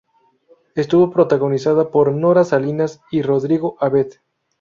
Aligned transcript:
Estuvo 0.73 1.11
protagonizada 1.11 1.91
por 1.91 2.11
Nora 2.11 2.43
Salinas 2.43 3.01
y 3.11 3.21
Rodrigo 3.21 3.77
Abed. 3.79 4.07